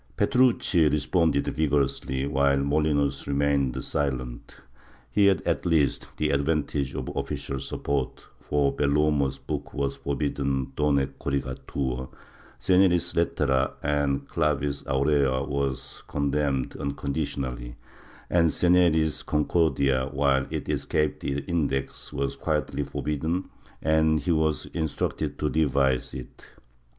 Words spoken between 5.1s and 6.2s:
He had, at least,